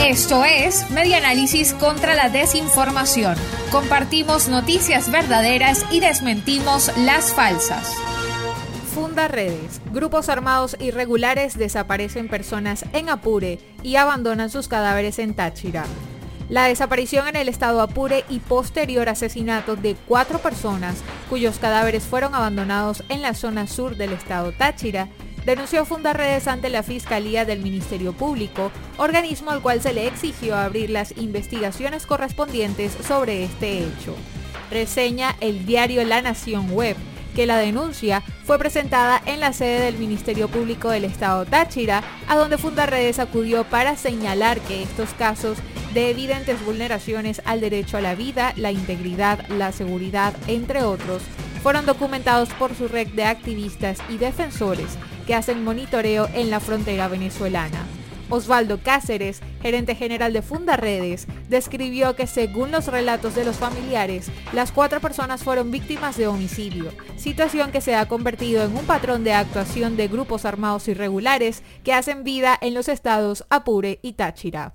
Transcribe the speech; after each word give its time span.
Esto 0.00 0.44
es 0.44 0.90
Media 0.90 1.18
Análisis 1.18 1.74
contra 1.74 2.14
la 2.14 2.28
Desinformación. 2.28 3.36
Compartimos 3.70 4.48
noticias 4.48 5.10
verdaderas 5.10 5.84
y 5.90 6.00
desmentimos 6.00 6.90
las 6.98 7.34
falsas. 7.34 7.94
Funda 8.94 9.28
Redes. 9.28 9.80
Grupos 9.92 10.28
armados 10.28 10.76
irregulares 10.80 11.58
desaparecen 11.58 12.28
personas 12.28 12.84
en 12.92 13.08
Apure 13.08 13.58
y 13.82 13.96
abandonan 13.96 14.50
sus 14.50 14.68
cadáveres 14.68 15.18
en 15.18 15.34
Táchira. 15.34 15.84
La 16.48 16.64
desaparición 16.64 17.28
en 17.28 17.36
el 17.36 17.48
estado 17.48 17.80
Apure 17.80 18.24
y 18.28 18.38
posterior 18.38 19.08
asesinato 19.08 19.76
de 19.76 19.96
cuatro 20.06 20.38
personas 20.38 20.96
cuyos 21.28 21.58
cadáveres 21.58 22.04
fueron 22.04 22.34
abandonados 22.34 23.02
en 23.08 23.22
la 23.22 23.34
zona 23.34 23.66
sur 23.66 23.96
del 23.96 24.12
estado 24.12 24.52
Táchira 24.52 25.08
denunció 25.44 25.84
Fundarredes 25.84 26.48
ante 26.48 26.70
la 26.70 26.82
Fiscalía 26.82 27.44
del 27.44 27.60
Ministerio 27.60 28.12
Público, 28.12 28.70
organismo 28.96 29.50
al 29.50 29.62
cual 29.62 29.80
se 29.80 29.92
le 29.92 30.06
exigió 30.06 30.56
abrir 30.56 30.90
las 30.90 31.16
investigaciones 31.16 32.06
correspondientes 32.06 32.96
sobre 33.06 33.44
este 33.44 33.78
hecho. 33.78 34.14
Reseña 34.70 35.36
el 35.40 35.66
diario 35.66 36.04
La 36.04 36.22
Nación 36.22 36.70
Web 36.70 36.96
que 37.34 37.46
la 37.46 37.58
denuncia 37.58 38.22
fue 38.44 38.58
presentada 38.58 39.20
en 39.26 39.40
la 39.40 39.52
sede 39.52 39.80
del 39.80 39.98
Ministerio 39.98 40.48
Público 40.48 40.90
del 40.90 41.04
Estado 41.04 41.44
Táchira, 41.44 42.02
a 42.28 42.36
donde 42.36 42.58
Fundarredes 42.58 43.18
acudió 43.18 43.64
para 43.64 43.96
señalar 43.96 44.60
que 44.60 44.82
estos 44.82 45.10
casos 45.14 45.58
de 45.92 46.10
evidentes 46.10 46.64
vulneraciones 46.64 47.42
al 47.44 47.60
derecho 47.60 47.96
a 47.96 48.00
la 48.00 48.14
vida, 48.14 48.52
la 48.56 48.72
integridad, 48.72 49.46
la 49.48 49.72
seguridad, 49.72 50.34
entre 50.46 50.82
otros, 50.82 51.22
fueron 51.64 51.86
documentados 51.86 52.50
por 52.50 52.74
su 52.74 52.88
red 52.88 53.08
de 53.08 53.24
activistas 53.24 53.96
y 54.10 54.18
defensores 54.18 54.98
que 55.26 55.34
hacen 55.34 55.64
monitoreo 55.64 56.28
en 56.34 56.50
la 56.50 56.60
frontera 56.60 57.08
venezolana. 57.08 57.86
Osvaldo 58.28 58.80
Cáceres, 58.82 59.40
gerente 59.62 59.94
general 59.94 60.34
de 60.34 60.42
Fundaredes, 60.42 61.26
describió 61.48 62.16
que 62.16 62.26
según 62.26 62.70
los 62.70 62.88
relatos 62.88 63.34
de 63.34 63.46
los 63.46 63.56
familiares, 63.56 64.30
las 64.52 64.72
cuatro 64.72 65.00
personas 65.00 65.42
fueron 65.42 65.70
víctimas 65.70 66.18
de 66.18 66.26
homicidio, 66.26 66.92
situación 67.16 67.72
que 67.72 67.80
se 67.80 67.94
ha 67.94 68.08
convertido 68.08 68.62
en 68.62 68.76
un 68.76 68.84
patrón 68.84 69.24
de 69.24 69.32
actuación 69.32 69.96
de 69.96 70.08
grupos 70.08 70.44
armados 70.44 70.86
irregulares 70.88 71.62
que 71.82 71.94
hacen 71.94 72.24
vida 72.24 72.58
en 72.60 72.74
los 72.74 72.90
estados 72.90 73.46
Apure 73.48 74.00
y 74.02 74.12
Táchira. 74.12 74.74